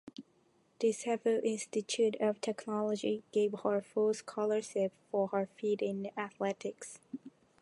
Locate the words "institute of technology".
1.43-3.21